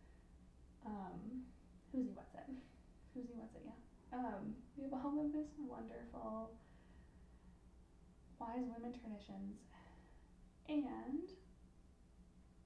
um, 0.82 1.46
who's 1.94 2.10
he 2.10 2.12
what's 2.18 2.34
it? 2.34 2.50
Who's 3.14 3.30
he 3.30 3.34
what's 3.38 3.54
it, 3.54 3.62
yeah. 3.62 3.78
Um, 4.10 4.58
we 4.74 4.90
have 4.90 4.94
all 4.98 5.22
of 5.22 5.30
this 5.30 5.50
wonderful 5.54 6.50
wise 8.38 8.68
women 8.68 8.92
traditions 8.92 9.64
and 10.68 11.32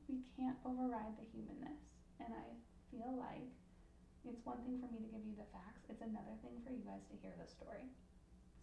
we 0.09 0.25
can't 0.35 0.59
override 0.67 1.15
the 1.21 1.27
humanness. 1.31 1.79
And 2.19 2.35
I 2.35 2.47
feel 2.91 3.15
like 3.15 3.55
it's 4.27 4.43
one 4.45 4.61
thing 4.67 4.83
for 4.83 4.91
me 4.91 5.01
to 5.01 5.11
give 5.11 5.25
you 5.25 5.37
the 5.39 5.49
facts, 5.55 5.87
it's 5.89 6.03
another 6.05 6.37
thing 6.45 6.61
for 6.61 6.75
you 6.75 6.83
guys 6.85 7.07
to 7.09 7.17
hear 7.23 7.33
the 7.39 7.49
story. 7.49 7.89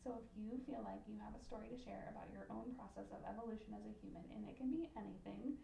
So 0.04 0.22
if 0.22 0.26
you 0.38 0.62
feel 0.70 0.86
like 0.86 1.02
you 1.10 1.18
have 1.20 1.34
a 1.34 1.42
story 1.42 1.68
to 1.74 1.78
share 1.80 2.14
about 2.14 2.30
your 2.30 2.46
own 2.54 2.72
process 2.78 3.10
of 3.10 3.26
evolution 3.26 3.74
as 3.74 3.84
a 3.84 3.94
human, 3.98 4.24
and 4.32 4.46
it 4.46 4.56
can 4.56 4.70
be 4.70 4.88
anything, 4.94 5.58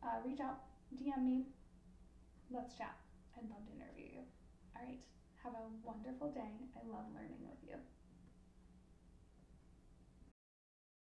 uh, 0.00 0.22
reach 0.22 0.38
out, 0.38 0.62
DM 0.94 1.26
me, 1.26 1.50
let's 2.48 2.78
chat. 2.78 2.94
I'd 3.34 3.50
love 3.50 3.66
to 3.66 3.72
interview 3.74 4.22
you. 4.22 4.24
All 4.78 4.86
right, 4.86 5.02
have 5.42 5.52
a 5.58 5.66
wonderful 5.82 6.30
day. 6.30 6.54
I 6.78 6.80
love 6.86 7.10
learning 7.12 7.42
with 7.42 7.60
you. 7.66 7.76